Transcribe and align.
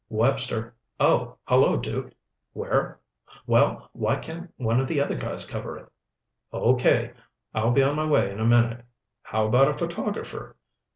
"Webster. 0.09 0.73
Oh, 0.99 1.37
hello, 1.43 1.77
Duke. 1.77 2.13
Where? 2.53 2.99
Well, 3.45 3.91
why 3.93 4.15
can't 4.15 4.51
one 4.57 4.79
of 4.79 4.87
the 4.87 4.99
other 4.99 5.13
guys 5.13 5.47
cover 5.47 5.77
it? 5.77 5.87
Okay, 6.51 7.13
I'll 7.53 7.69
be 7.69 7.83
on 7.83 7.95
my 7.97 8.09
way 8.09 8.31
in 8.31 8.39
a 8.39 8.45
minute. 8.47 8.83
How 9.21 9.45
about 9.45 9.67
a 9.67 9.77
photographer? 9.77 10.55